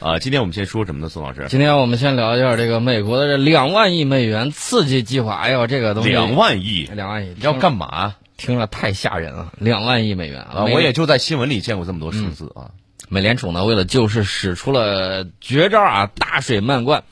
[0.00, 1.46] 啊，今天我们先说什么呢，宋老师？
[1.48, 5.34] 今天我们先聊一下这个美国的这两万亿美元刺激计划。
[5.34, 8.14] 哎呦，这个东西两万亿，两万亿要干嘛？
[8.36, 10.66] 听着太吓人了，两万亿美元啊！
[10.66, 12.70] 我也就在新闻里见过这么多数字啊。
[13.08, 17.02] 美联储呢，为了救市，使出了绝招啊，大水漫灌。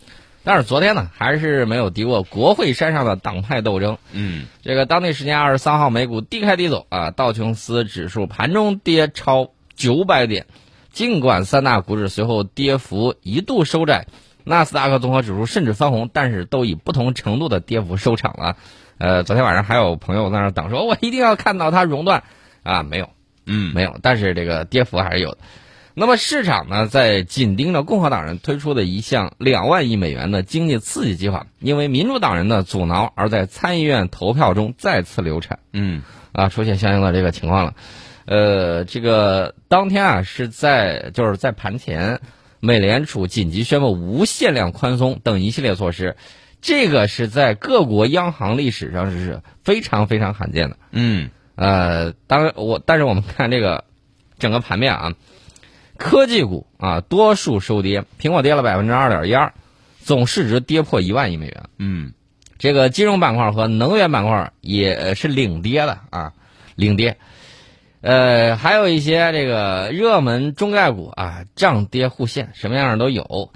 [0.44, 3.98] 但是昨天呢，还是没有敌过国会山上的党派斗争。
[4.12, 10.46] 嗯，这个当地时间二十三号，美股低开低走啊，道琼斯指数盘中跌超九百点，
[10.96, 14.06] 尽管三大股指随后跌幅一度收窄，
[14.44, 18.56] 纳斯达克综合指数甚至翻红，但是都以不同程度的跌幅收场了。
[18.96, 22.24] 呃，昨天晚上还有朋友在那等，说我一定要看到它熔断，
[22.62, 23.10] 啊，没有，
[23.44, 25.38] 嗯，没有，但是这个跌幅还是有的。
[25.92, 35.58] 那么市场呢，在紧盯着共和党人推出的一项两万亿美元的经济刺激计划，因为民主党人的阻挠，而在参议院投票中再次流产。
[35.74, 36.00] 嗯，
[36.32, 37.74] 啊，出现相应的这个情况了。
[38.26, 42.20] 呃，这个当天啊，是在就是在盘前，
[42.60, 46.16] 美联储紧急宣布无限量宽松等一系列措施，
[46.60, 50.76] 这个是在各国央行历史上是非常非常罕见的。
[50.90, 53.84] 嗯，呃，当然我但是我们看这个
[54.38, 55.14] 整个盘面啊。
[55.98, 59.54] 科技股啊，多数收跌，苹果跌了百分之二点一二，
[60.02, 61.70] 总市值跌破一万亿美元。
[61.78, 62.12] 嗯，
[62.58, 66.34] 这个金融板块和能源板块也是领跌的啊，
[66.74, 67.16] 领跌。
[68.06, 73.50] 呃，还有一些这个热门中概股啊，涨跌互现，什么样的都有。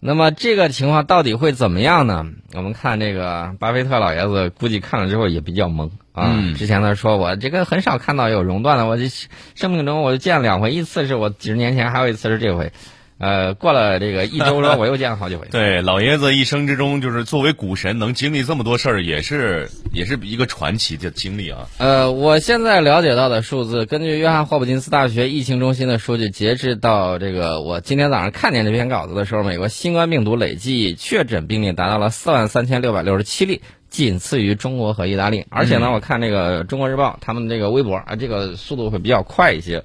[0.00, 2.26] 那么这个情况到底会怎么样呢？
[2.54, 6.34] 我们看这个巴菲特老爷子估计看了之后也比较懵啊。
[6.58, 9.08] 之前他说我这个很少看到有熔断的，我这
[9.54, 12.72] 生命中我就见两回，一次是我几十年前，还有一次是这回。
[13.20, 15.46] 呃，过了这个一周了，我又见了好几回。
[15.52, 21.68] 对，老爷子一生之中，就是作为股神，能经历这么多事儿，也是也是一个传奇的经历啊。
[21.76, 33.60] 呃，我现在了解到的数字，根据约翰霍普金斯大学疫情中心的数据，截至到这个我今天早上看见这篇稿子的时候，美国新冠病毒累计确诊病例达到了四万三千六百六十七例，
[33.90, 35.44] 仅次于中国和意大利。
[35.50, 39.84] 而且呢，我看这个中国日报他们这个微博啊，这个速度会比较快一些。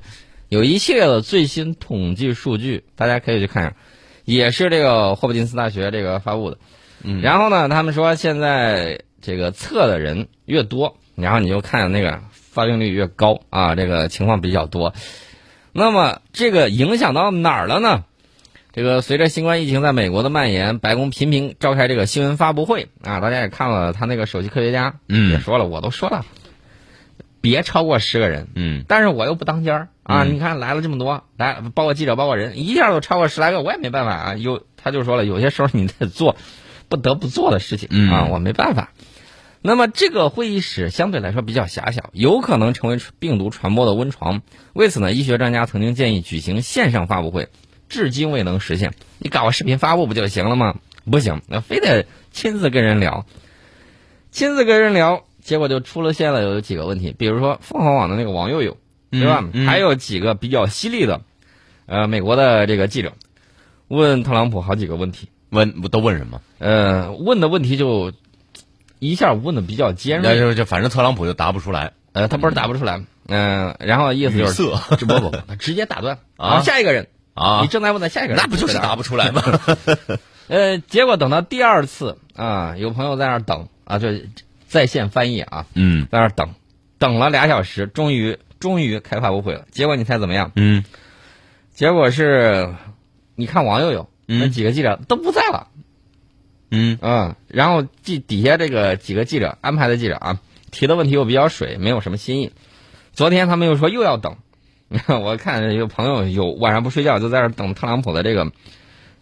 [0.56, 3.76] 有一系列的最新统计数据，大家可以去看一下，
[4.24, 6.58] 也是这个霍普金斯大学这个发布的。
[7.04, 14.94] 嗯，然后呢，他们说现在这个测的人越多，然后你就看那个发病率越高啊，这个情况比较多。
[15.74, 18.06] 那么这个影响到哪儿了呢？
[18.72, 26.26] 这个随着新冠疫情在美国的蔓延，白宫频频召开这个新闻发布会啊，大家也看了他那个首席科学家也说了，我都说了。
[27.46, 30.24] 别超过十个人，嗯，但是我又不当间儿啊！
[30.24, 34.34] 你看来了这么多，来包括记者，包括人，一下都超过十来个，我也没办法啊。
[34.34, 36.38] 有他就说了，有些时候你得做
[36.90, 38.94] 不得不做的事情啊，我没办法。
[39.62, 44.42] 那么这个会议室相对来说比较狭小，有可能成为病毒传播的温床。
[44.74, 47.50] 为此呢，医学专家曾经建议举行线上发布会，
[47.90, 48.96] 至今未能实现。
[49.20, 50.78] 你搞个视频发布不就行了吗？
[51.12, 53.28] 不行，那非得亲自跟人聊，
[54.32, 55.24] 亲自跟人聊。
[55.46, 58.76] 结果就出了现了有几个问题，比如说凤凰网的那个王佑佑，
[59.12, 59.44] 对吧？
[59.68, 61.22] 还有几个比较犀利的，
[61.86, 63.14] 呃，美国的这个记者
[63.88, 66.42] 问特朗普好几个问题，问都问什么？
[66.58, 68.12] 呃，问的问题就
[68.98, 74.64] 一下问的比较尖锐，就就反正特朗普就答不出来，呃，他不是答不出来，嗯，然后意思就是
[75.06, 76.18] 不不不，直接打断。
[76.38, 77.08] 啊，下一个人。
[77.36, 79.44] 啊，你正在问的下一个人，那不就是答不出来吗？
[80.50, 84.08] 呃，结果等到第二次啊，有朋友在那儿等啊，就。
[84.68, 86.50] 在线翻译啊，嗯，在那等，
[86.98, 89.66] 等了俩小时，终于终于开发布会了。
[89.72, 90.52] 结果你猜怎么样？
[90.56, 90.84] 嗯，
[91.74, 92.74] 结果是，
[93.36, 95.68] 你看王佑佑那几个记者都不在了，
[96.72, 100.40] 嗯嗯，然后记底下这个几个记者安排的记者啊，
[100.72, 102.52] 提的问题又比较水，没有什么新意。
[103.14, 104.38] 昨天他们又说又要等，
[105.08, 108.52] 我看有朋友有晚上不睡觉就在那等特朗普的这个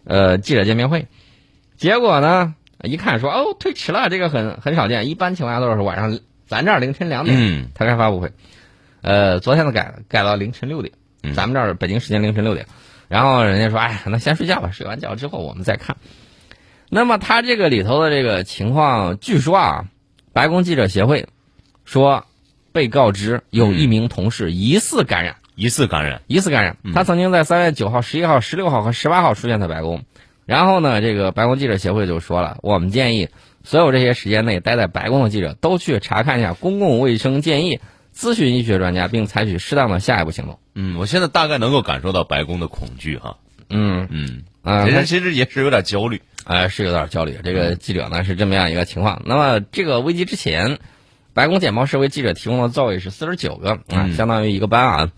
[0.04, 1.06] 呃记者见面会，
[1.76, 2.54] 结果呢？
[2.86, 8.32] 一看说哦推迟了，这个很很少见，一般情况下都是晚上，咱这儿凌晨两点他开发布会，
[9.02, 10.92] 呃，昨天的改改到凌晨六点，
[11.34, 12.66] 咱们这儿北京时间凌晨六点，
[13.08, 15.96] 然后人家说哎，那先睡觉吧，睡完觉之后我们再看。
[16.90, 19.84] 那么他这个里头的这个情况，据说啊，
[20.32, 21.26] 白宫记者协会
[21.84, 22.26] 说
[22.72, 30.04] 被告知有一名同事疑似感染，疑似感染，疑似感染，他曾经在三月九号、十一号、十六号和十八号出现在白宫。
[30.46, 33.28] 然后呢，这个白宫记者协会就说了，我们建议
[33.62, 37.80] 所有这些时间内待在白宫的记者都去查看一下公共卫生建议，
[38.14, 40.58] 咨询医学专家，并采取适当的下一步行动。
[40.74, 43.38] 嗯，我现在大概能够感受到白宫的恐惧哈。
[43.70, 47.38] 嗯嗯啊，人其实也是有点焦虑，哎，是有点焦虑。
[47.42, 49.22] 这个记者呢是这么样一个情况。
[49.24, 50.78] 那么这个危机之前，
[51.32, 55.12] 白宫简报室为记者提供的座位是四十九个啊，相当于一个班啊。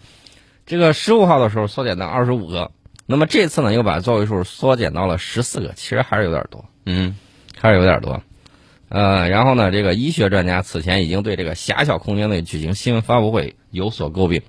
[0.67, 2.71] 这个十五号的时候缩减到二十五个。
[3.07, 7.17] 那么这次呢，又把座位数缩减到了十四个，其实还是有点多，嗯
[7.59, 8.21] 还是有点多。
[8.89, 14.43] 呃，然后呢，这个医学专家此前已经对这个狭小空间内举行新闻发布会有所诟病。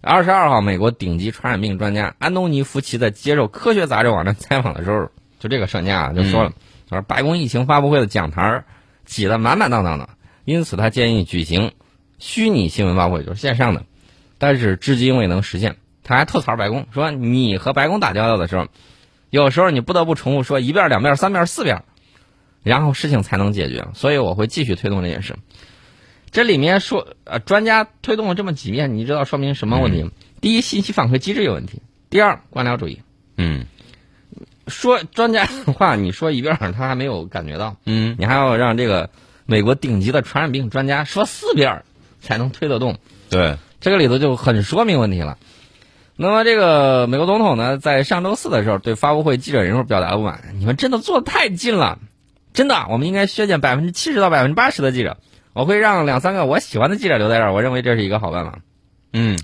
[0.00, 5.10] 二十二号，美国顶级传染病专家安东尼·福奇在接受《科学》杂志网站采访的时候，
[5.40, 6.52] 就这个专家啊，就说了，
[6.88, 8.64] 他说白宫疫情发布会的讲台
[9.04, 10.08] 挤得满满当当的，
[10.44, 11.72] 因此他建议举行
[12.18, 13.84] 虚拟新闻发布会，就是线上的，
[14.38, 15.76] 但是至今未能实现。
[16.06, 18.68] 他还吐槽白宫说，你和白宫打交道的时候，
[19.28, 21.82] 有时候你不得不重复说一遍、两遍、三遍、四遍，
[22.62, 23.88] 然后事情才能解决。
[23.92, 25.34] 所以我会继续推动这件事。
[26.30, 30.08] 这里面说，呃，专家推动了这么几遍，你知道说明什么问题？
[30.40, 33.02] 第一，信息反馈机制有问题；第二，官僚主义。
[33.36, 33.66] 嗯
[34.68, 39.10] 说专家的话，你说一遍儿他还没有感觉到，嗯，你还要让这个
[39.44, 41.84] 美国顶级的传染病专家说四遍儿
[42.20, 42.98] 才能推得动。
[43.28, 45.38] 对，这个里头就很说明问题了。
[46.18, 51.98] 那么，这个美国总统呢，在上周四的时候对发布会记者人数表达了不满，你们真的做的太近了，
[52.54, 55.18] 真的，我们应该削减百分之七十到百分之八十的记者，
[55.52, 58.60] 我会让两三个我喜欢的记者留在这儿，我认为这是一个好办法。
[59.12, 59.38] 嗯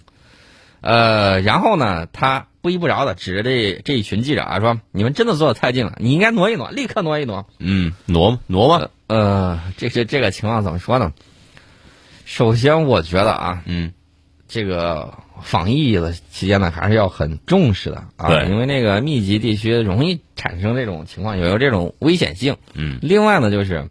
[0.81, 7.47] 呃，然后呢，他不依不饶的指着这这一群记者啊，说你们真的做的太近了，你应该挪一挪，立刻挪一挪。
[7.59, 8.89] 嗯，挪挪吗？
[9.07, 11.13] 呃，这这这个情况怎么说呢？
[12.25, 13.93] 首先，我觉得啊，嗯
[14.53, 22.59] 这个防疫的期间呢，还是要很重视的啊，因为那个密集地区容易产生这种情况，有有这种危险性。
[22.75, 23.89] 嗯，另外呢，就是，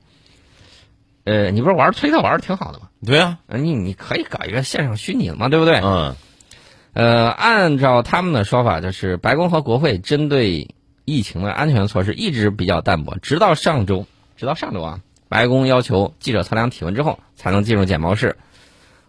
[1.24, 2.90] 呃，你不是玩推特玩的挺好的吗？
[3.04, 5.80] 对啊，呃你你可以搞一个线上虚拟的嘛，对不对？
[5.84, 6.16] 嗯
[6.94, 10.75] 呃，按照他们的说法，就是白宫和国会针对
[11.06, 14.06] 疫情的安全措施一直比较淡薄，直到上周，
[14.38, 18.38] 直到上周啊，白宫要求记者测量体温之后才能进入简报室，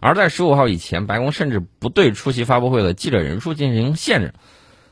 [0.02, 4.34] 而在十五号以前，白宫甚至不对出席发布会的记者人数进行限制。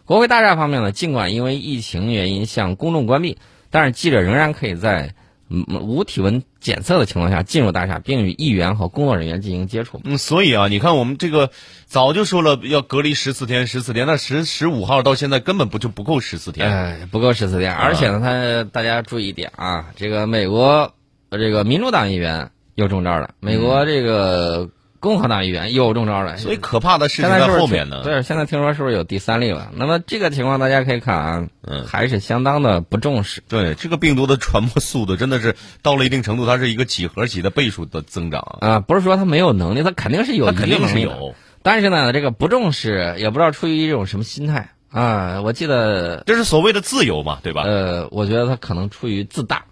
[0.04, 3.36] 国会大厦方面呢，尽管因为疫情原因向公众关闭，
[3.70, 5.14] 但是记者仍然可以在
[5.48, 10.00] 嗯无体温检测的情况下进入大厦，并与议员和工作人员进行接触。
[10.04, 11.50] 嗯，所以啊，你看我们这个
[11.86, 16.70] 早就说了要隔离十四天，十四天，那十十五号到现在根本不就不够十四天。
[16.70, 20.94] 哎，不够十四天，而且呢，他大家注意一点啊，这个美国
[21.30, 28.02] 呃这个民主党议员又中招了，美国这个共和党议员又中招了，所以可怕的事情在后面呢。
[28.04, 29.72] 对，现在听说是不是有第三例了？
[29.74, 33.42] 那么这个情况大家可以看啊，嗯还是相当的不重视。
[33.48, 41.00] 对，这个病毒的传播速度真的是到了一定程度，它是一个几何级的倍数的增长啊，啊，不是说他没有能力，他肯定是有它肯定是。
[41.00, 41.34] 有。
[41.62, 45.40] 但是呢，这个不重视，也不知道出于一种什么心态啊。
[45.40, 47.62] 我记得，这是所谓的自由嘛，对吧？
[47.62, 49.64] 呃，我觉得他可能出于自大、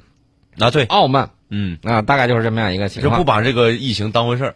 [0.59, 3.25] 啊，对，傲慢嗯，啊，大概就是这么样一个情况就不。
[3.25, 4.55] 把这个疫情当回事儿。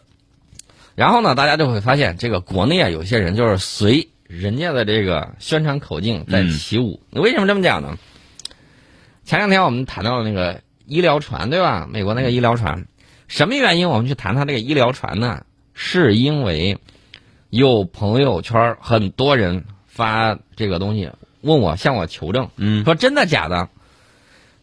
[0.95, 7.01] 然后呢，大家就会发现，这个国内啊，有些人就是随人家的这个宣传口径在起舞。
[7.11, 7.97] 为什么这么讲呢？
[9.25, 11.87] 前两天我们谈到了那个医疗船，对吧？
[11.91, 12.87] 美国那个医疗船，
[13.29, 15.45] 什么原因我们去谈它这个医疗船呢？
[15.75, 16.79] 是因为
[17.49, 21.11] 有朋友圈很多人发这个东西
[21.41, 23.71] 问我，向我求证，嗯说真的假的？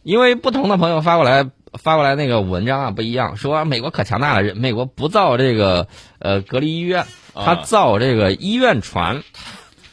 [0.02, 5.88] 因为不同的朋友发过来发过来那个文章啊不一样，说美国可强大了，美国不造这个
[6.18, 7.62] 呃隔离医院，他啊。
[7.64, 9.22] 造这个医院船，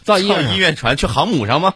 [0.03, 1.74] 造医院船上医院船去航母上吗？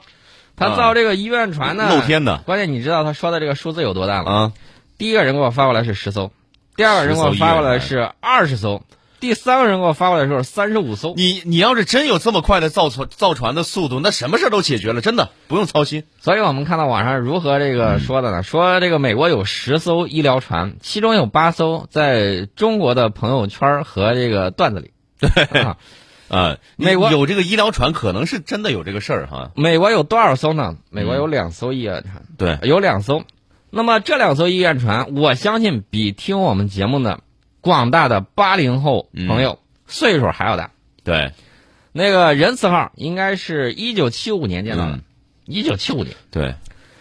[0.56, 2.38] 他造这个医院船呢，露天的。
[2.39, 4.31] 关键你知道他说的这个数字有多大吗？
[4.31, 4.53] 啊，
[4.98, 6.31] 第一个人给我发过来是十艘，
[6.75, 8.84] 第二个人给我发过来是二十艘，
[9.22, 11.13] 第三个人给我发过来的时候三十五艘。
[11.16, 16.06] 你你要是真有这么快的造船造船的速度，那什么事儿都解决了，真的不用操心。
[16.20, 18.42] 所以我们看到网上如何这个说的呢？
[18.42, 24.92] 说这个美国有十艘医疗船，其中有八艘在中国的朋友圈和这个段子里。
[25.20, 25.78] 对、啊，
[26.28, 29.51] 啊，美国有这个医疗船，可能是真的有这个事儿哈。
[29.56, 30.78] 美国有多少艘呢？
[30.90, 33.22] 美国有两艘医院船，对，有两艘。
[33.70, 37.20] 那么这两艘医院船，我相信比听我们节目的
[37.62, 40.72] 广大的八零后朋友、岁数还要大。
[41.03, 41.32] 对，
[41.94, 45.01] 那个仁慈号应该是一九七五年建造的嗯，
[45.46, 46.15] 一九七五年。
[46.30, 46.56] 对，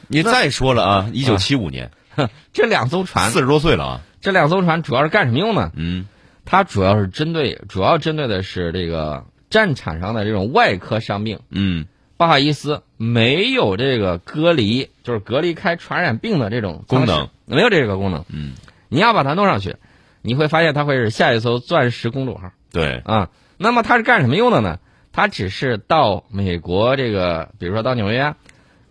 [0.08, 1.90] 你再说了啊，一九七五年，
[2.52, 4.00] 这两艘船，四十多岁了啊。
[4.20, 5.72] 这两艘船主要是干什么用呢？
[5.74, 6.06] 嗯
[6.44, 11.40] 它主要是针对，主要针对的是这个战场上的这种外科伤病。
[11.50, 11.86] 嗯
[12.16, 18.24] 不好意思，没有这个隔离，就是隔离开传染病的这种功能，没有这个功能。
[18.28, 18.54] 嗯，
[18.88, 19.76] 你要把它弄上去，
[20.22, 23.30] 你会发现它会是下一艘钻石公主号对，啊。
[23.56, 24.78] 那么它是干什么用的呢？
[25.12, 28.34] 它只是到美国这个，比如说到纽约，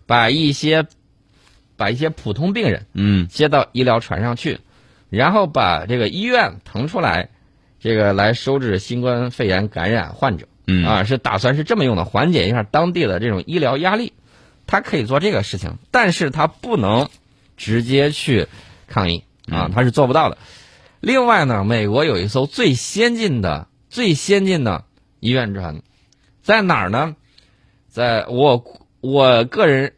[0.06, 0.86] 把一些
[1.76, 4.60] 把一些普通病人嗯接到医疗船上去，
[5.08, 7.30] 然后把这个医院腾出来，
[7.80, 10.46] 这个来收治新冠肺炎感染患者。
[10.66, 14.12] 嗯啊，是打算是这么用的，缓解一下当地的这种医疗压力。
[14.68, 17.08] 他可以做这个事情，但是他不能
[17.56, 18.46] 直接去
[18.86, 20.38] 抗议啊，他是做不到的。
[21.00, 24.84] 另外呢，美国有一艘最先进的、最先进的
[25.18, 25.82] 医院船，
[26.42, 27.16] 在哪儿呢？
[27.88, 28.64] 在我
[29.00, 29.94] 我个人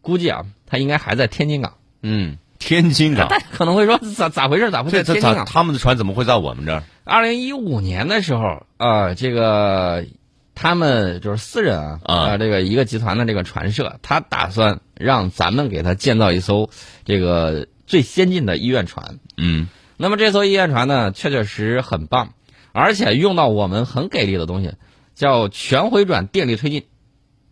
[0.00, 1.74] 估计啊，它应该还在天津港。
[2.02, 4.70] 嗯，天津港， 大家可能会说咋咋回事？
[4.70, 5.44] 咋会在天津港？
[5.44, 6.82] 他们的船怎么会在我们这儿？
[7.04, 10.06] 二零一五年的时候，呃，这个
[10.54, 16.70] 他们就是私人啊，啊呃，这个一个集团的这个船社，他打算让咱们给他建造一艘
[17.04, 19.18] 这个最先进的医院船。
[19.36, 22.34] 嗯那么这艘医院船呢，确确实实很棒，
[22.72, 24.72] 而且用到我们很给力的东西，
[25.14, 26.84] 叫全回转电力推进，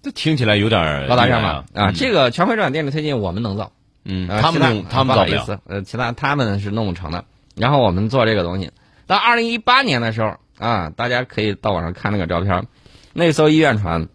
[0.03, 1.65] 这听起来有点儿高大上吧？
[1.75, 3.73] 啊，这个全回转电力推进我们能造。
[4.05, 5.39] 嗯，呃他们用他们造不了。
[5.39, 7.25] 好意思，呃，其他他们是弄不成的。
[7.55, 8.73] 然后我们做这个东西，
[9.07, 12.67] 到二零一八年的时候啊，大家可以到网上看那个照片，
[13.13, 14.09] 那艘医院船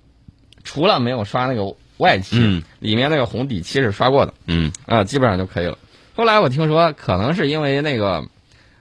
[0.66, 5.78] 除了没有刷那个外漆，嗯里面那个红底漆是刷过的嗯啊，基本上就可以了。
[6.18, 8.28] 后来我听说，可能是因为那个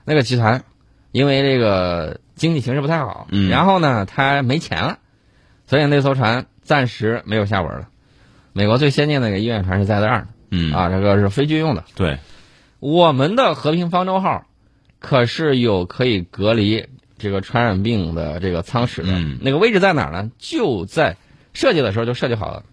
[0.05, 0.63] 那个集团，
[1.11, 4.97] 因为这个经济形势不太好，嗯然后呢，他没钱了，
[5.67, 7.89] 所以那艘船暂时没有下文了。
[8.53, 10.27] 美国最先进的那个医院船是在那儿的。
[10.49, 11.83] 嗯，啊，这个是非军用的。
[11.93, 12.17] 对，
[12.79, 14.47] 我们的和平方舟号
[14.97, 16.87] 可是有可以隔离
[17.19, 20.31] 这个传染病的这个舱室的，嗯那个位置在哪儿呢？
[20.39, 21.15] 就在
[21.53, 22.63] 设计的时候就设计好了，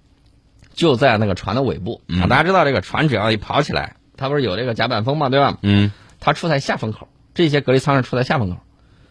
[0.72, 5.58] 就在那个船的尾部、大家知道这个船只要一跑起来，它不是有这个甲板风嘛，对吧？
[5.62, 8.56] 嗯它处在下风口，这些隔离舱是处在下风口，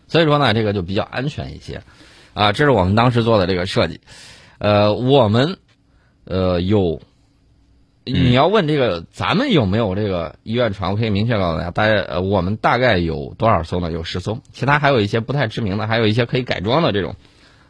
[0.07, 1.81] 所以说呢，这个就比较安全一些。
[2.33, 4.01] 啊，这是我们当时做的这个设计。
[4.57, 5.57] 呃，我们
[6.25, 7.01] 呃有，
[8.05, 13.91] 你要问这个咱们有没有这个医院船，我可以明确告诉大家，大概呃我们大概有多少艘呢？
[13.91, 17.15] 有十艘，其他还有一些不太知名的，还有一些可以改装的这种。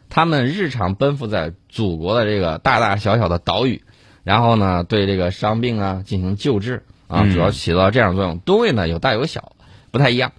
[0.08, 3.82] 他们日常奔赴在祖国的这个大大小小的岛屿，
[4.22, 8.38] 然后呢，对这个伤病啊进行救治啊，嗯主要起到这样作用。
[8.38, 9.52] 吨位呢有大有小，
[9.90, 10.32] 不太一样。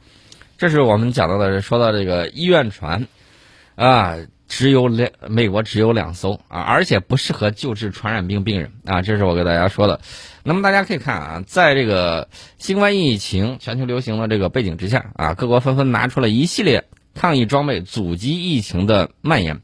[0.57, 3.07] 这是我们讲到的，说到这个医院船，
[3.75, 4.15] 啊，
[4.47, 9.99] 只有两，美国只有两艘啊，而且不适合救治传染病病人啊，这是我给大家说的。
[10.43, 19.61] 那么大家可以看啊，在这个新冠疫情全球流行的这个背景之下啊，各国纷纷拿出了一系列抗疫装备，阻击疫情的蔓延。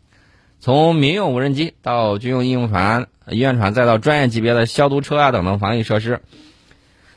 [0.60, 6.22] 从民用无人机到军用应用船、医院船，再到专业级别的消毒车啊等等防疫设施。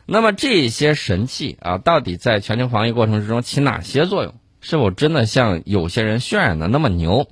[0.06, 4.34] 那么这些神器啊，到底在全球防疫过程之中起哪些作用？
[4.61, 7.28] 是否真的像有些人渲染的那么牛？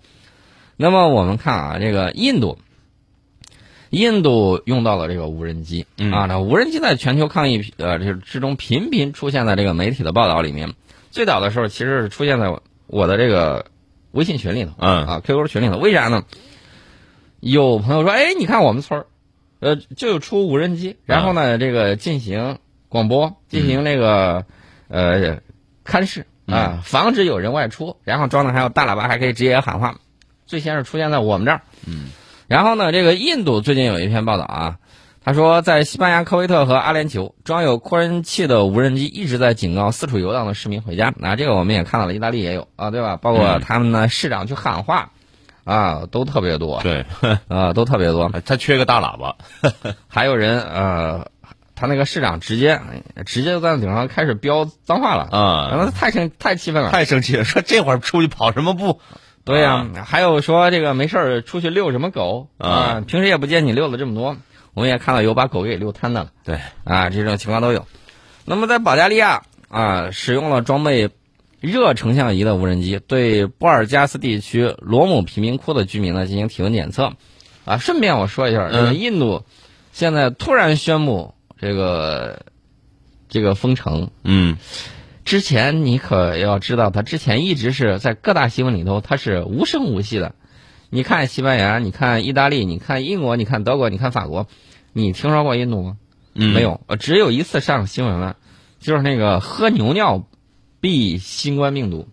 [0.76, 2.59] 那么我们看啊，这个印度，
[3.91, 10.75] 印度用到了这个无人机、嗯啊，那无人机在全球抗疫呃这之中频频出现在这个媒体的报道里面。
[11.11, 13.67] 最早的时候其实是出现在我的这个
[14.12, 16.25] 微信群里头，嗯啊 QQ 群里头，为啥呢？
[17.41, 19.07] 有朋友说，哎，你看我们村儿，
[19.61, 22.59] 呃，就有出无人机，然后呢，这个进行
[22.92, 24.44] 广播，进行那个、
[24.88, 25.38] 呃
[25.82, 29.96] 看视啊，防止有人外出，然后装的还有大喇叭，还可以直接喊话。
[30.46, 32.11] 最先是出现在我们这儿，嗯，
[32.46, 34.76] 然后呢，这个印度最近有一篇报道啊，
[35.25, 41.14] 他说在西班牙、科威特和阿联酋装有扩音器的无人机一直在警告四处游荡的市民回家。
[41.16, 43.16] 那这个我们也看到了，意大利也有啊，对吧？
[43.16, 45.11] 包括嗯他们呢市长去喊话，
[45.64, 47.06] 啊，都特别多，对，
[47.49, 48.30] 啊，都特别多。
[48.44, 49.37] 他缺个大喇叭。
[50.06, 51.26] 还有人呃，
[51.83, 52.81] 他那个市长直接
[53.27, 56.93] 直接就在顶上开始飙脏话了，啊然后太生太气愤了。
[56.93, 59.01] 太生气了，说这会儿出去跑什么步？
[59.43, 64.37] 对呀、还有说这个没事儿出去遛什么狗啊平时也不见你遛了这么多。
[64.75, 67.85] 我们也看到有把狗给遛瘫的了对，啊，这种情况都有。
[68.45, 71.11] 那么在保加利亚啊，使用了装备
[71.61, 77.15] 热成像仪的无人机，对布尔加斯地区罗姆贫民窟的居民呢进行体温检测。
[77.65, 79.45] 啊，顺便我说一下，这个嗯印度
[79.93, 82.45] 现在突然宣布这个
[83.28, 84.57] 这个封城，嗯
[85.25, 90.35] 之前你可要知道，他之前一直是在各大新闻里头，他是无声无息的。
[90.90, 94.49] 你看西班牙，你看意大利，你看英国，你看德国，你看法国，
[94.92, 95.99] 你听说过印度吗？
[96.35, 98.37] 嗯，没有，呃，只有一次上新闻了，
[98.81, 100.26] 就是那个喝牛尿
[100.81, 102.09] 避新冠病毒，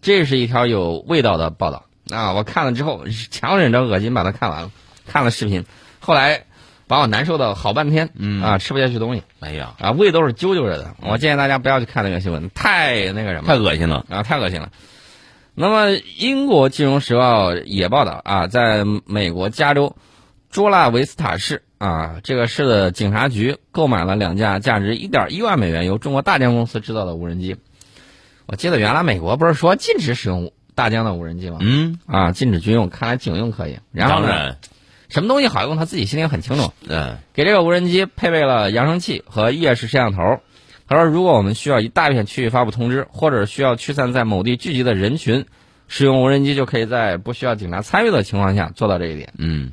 [0.00, 2.32] 这是一条有味道的报道啊！
[2.34, 4.70] 我看了之后，强忍着恶心把它看完了，
[5.04, 5.64] 看了视频，
[5.98, 6.44] 后来
[6.88, 9.22] 把我难受的好半天，嗯啊，吃不下去东西。
[9.38, 10.96] 哎呀，啊，胃都是揪揪着的。
[11.02, 14.04] 我建议大家不要去看那个新闻，太那个什么，太恶心了。
[14.08, 14.72] 啊，太恶心了。
[15.54, 19.96] 那么，英国《金融时报》也报道啊，在美国加州
[20.50, 27.56] 朱拉维斯塔市啊，这个市的警察局购买了两架价值一点一万美元由中国大疆公司制造的无人机。
[28.46, 31.58] 我记得原来美国不是说禁止使用大疆的无人机吗？
[31.60, 33.78] 嗯，啊，禁止军用，看来警用可以。
[33.92, 34.58] 然后呢，当然，
[35.08, 36.72] 什么东西好用，他自己心里很清楚。
[36.88, 40.40] 嗯给这个无人机配备了扬声器和夜视摄像头。
[40.86, 45.44] 他说，如果我们需要一大片区域发布通知，或者需要驱散在某地聚集的人群，
[45.86, 49.32] 使用无人机就可以在不需要警察参与的情况下做到这一点。
[49.36, 49.72] 嗯，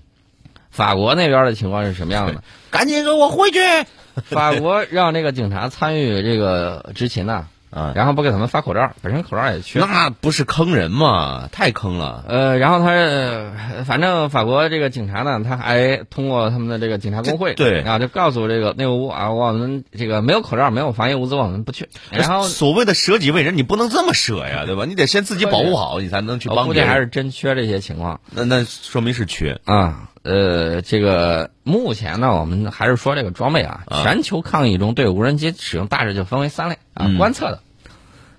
[0.71, 2.43] 法国那边的情况是什么样的呢？
[2.69, 3.59] 赶紧给我回去。
[4.23, 7.47] 法国让这个警察参与这个执勤呐、啊，
[7.93, 9.79] 然后不给他们发口罩，本身口罩也缺。
[9.79, 11.49] 那不是坑人吗？
[11.51, 12.23] 太坑了。
[12.27, 21.89] 呃，然后他，呃反正法国这个警察呢，他还通过他们的这个警察工会，对啊，就告诉这个内务部啊，我们这个没有口罩，没有防疫物资，我们不去。
[22.11, 24.85] 然后所谓的舍己为人，你不能这么舍呀，对吧？
[24.85, 26.65] 你得先自己保护好，你才能去帮。
[26.65, 29.59] 估计还是真缺这些情况那那说明是缺。
[29.65, 30.09] 啊。
[30.23, 37.59] 呃，这个目前呢，我们还是说这个装备啊，啊全球抗疫中对无人机使用大致就分为三类啊，嗯观测的，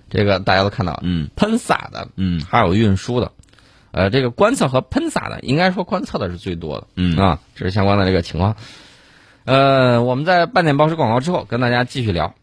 [0.09, 3.31] 这个大家都看到了，嗯喷洒的，嗯还有运输的。
[3.91, 6.87] 呃，这个观测和喷洒的，应该说观测的是最多的。
[6.95, 8.55] 嗯啊，这是相关的这个情况。
[9.45, 12.35] 呃，我们在半点报时广告之后，跟大家继续聊。